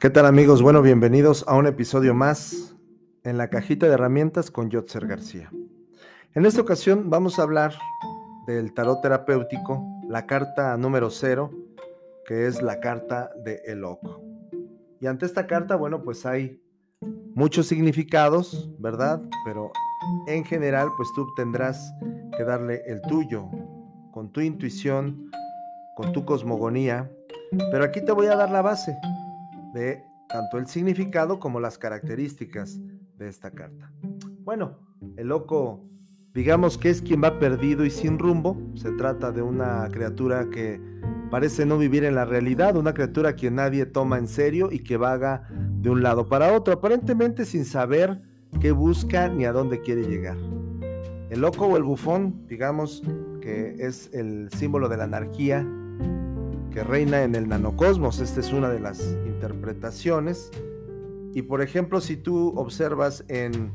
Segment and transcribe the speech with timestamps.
[0.00, 0.62] ¿Qué tal amigos?
[0.62, 2.76] Bueno, bienvenidos a un episodio más
[3.24, 5.50] en la cajita de herramientas con Yotzer García.
[6.36, 7.74] En esta ocasión vamos a hablar
[8.46, 11.50] del tarot terapéutico, la carta número cero,
[12.24, 14.22] que es la carta de El Loco.
[15.00, 16.62] Y ante esta carta, bueno, pues hay
[17.34, 19.20] muchos significados, ¿verdad?
[19.44, 19.72] Pero
[20.28, 21.92] en general, pues tú tendrás
[22.36, 23.48] que darle el tuyo,
[24.12, 25.28] con tu intuición,
[25.96, 27.10] con tu cosmogonía.
[27.72, 28.96] Pero aquí te voy a dar la base
[29.74, 32.78] de tanto el significado como las características
[33.16, 33.92] de esta carta.
[34.44, 34.78] Bueno,
[35.16, 35.84] el loco,
[36.34, 38.56] digamos que es quien va perdido y sin rumbo.
[38.74, 40.80] Se trata de una criatura que
[41.30, 44.96] parece no vivir en la realidad, una criatura que nadie toma en serio y que
[44.96, 48.20] vaga de un lado para otro, aparentemente sin saber
[48.60, 50.36] qué busca ni a dónde quiere llegar.
[51.30, 53.02] El loco o el bufón, digamos
[53.42, 55.66] que es el símbolo de la anarquía
[56.70, 58.20] que reina en el nanocosmos.
[58.20, 60.50] Esta es una de las interpretaciones.
[61.34, 63.72] Y por ejemplo, si tú observas en,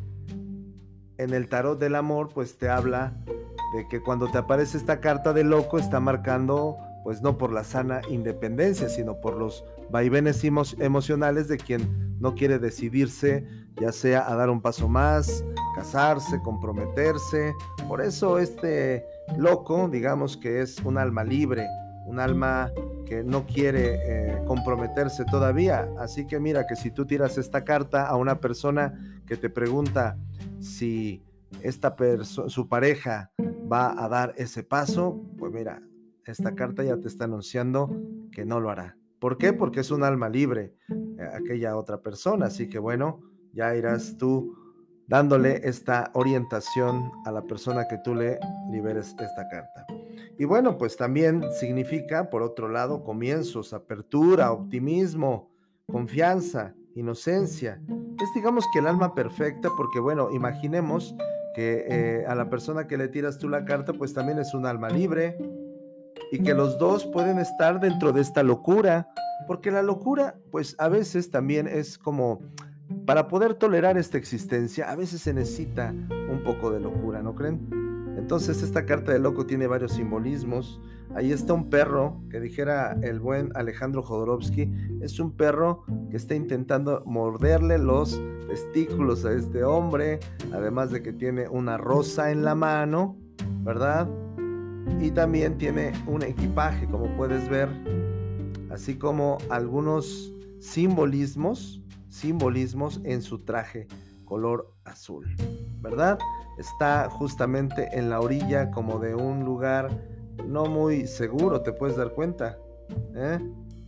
[1.17, 3.17] en el tarot del amor, pues te habla
[3.75, 7.63] de que cuando te aparece esta carta de loco está marcando pues no por la
[7.63, 13.45] sana independencia, sino por los vaivenes emocionales de quien no quiere decidirse,
[13.79, 15.43] ya sea a dar un paso más,
[15.75, 17.53] casarse, comprometerse.
[17.87, 19.05] Por eso este
[19.37, 21.67] loco, digamos que es un alma libre,
[22.05, 22.71] un alma
[23.05, 25.89] que no quiere eh, comprometerse todavía.
[25.99, 30.17] Así que mira que si tú tiras esta carta a una persona que te pregunta
[30.59, 31.23] si
[31.61, 33.31] esta su pareja
[33.71, 35.81] va a dar ese paso, pues mira,
[36.25, 37.89] esta carta ya te está anunciando
[38.31, 38.97] que no lo hará.
[39.19, 39.53] ¿Por qué?
[39.53, 42.47] Porque es un alma libre eh, aquella otra persona.
[42.47, 43.21] Así que bueno,
[43.53, 44.62] ya irás tú
[45.07, 48.39] dándole esta orientación a la persona que tú le
[48.71, 49.85] liberes esta carta.
[50.37, 55.51] Y bueno, pues también significa, por otro lado, comienzos, apertura, optimismo,
[55.87, 57.81] confianza, inocencia.
[58.21, 61.15] Es digamos que el alma perfecta porque bueno, imaginemos
[61.55, 64.65] que eh, a la persona que le tiras tú la carta pues también es un
[64.65, 65.37] alma libre
[66.31, 69.07] y que los dos pueden estar dentro de esta locura,
[69.47, 72.39] porque la locura pues a veces también es como
[73.05, 77.67] para poder tolerar esta existencia, a veces se necesita un poco de locura, ¿no creen?
[78.17, 80.79] Entonces esta carta de loco tiene varios simbolismos.
[81.15, 84.71] Ahí está un perro, que dijera el buen Alejandro Jodorowsky,
[85.01, 90.19] es un perro que está intentando morderle los testículos a este hombre,
[90.53, 93.17] además de que tiene una rosa en la mano,
[93.63, 94.07] ¿verdad?
[94.99, 97.69] Y también tiene un equipaje, como puedes ver,
[98.69, 101.82] así como algunos simbolismos
[102.13, 103.87] simbolismos en su traje
[104.23, 105.35] color azul,
[105.81, 106.19] ¿verdad?
[106.57, 109.89] Está justamente en la orilla como de un lugar
[110.45, 112.57] no muy seguro, te puedes dar cuenta.
[113.15, 113.39] ¿eh?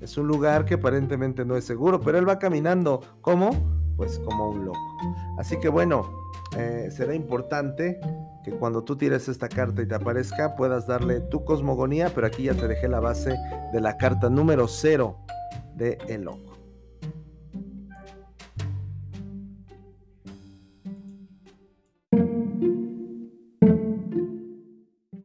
[0.01, 3.51] Es un lugar que aparentemente no es seguro, pero él va caminando, ¿cómo?
[3.95, 4.97] Pues como un loco.
[5.37, 6.09] Así que bueno,
[6.57, 7.99] eh, será importante
[8.43, 12.43] que cuando tú tires esta carta y te aparezca puedas darle tu cosmogonía, pero aquí
[12.43, 13.35] ya te dejé la base
[13.71, 15.19] de la carta número cero
[15.75, 16.54] de El Loco.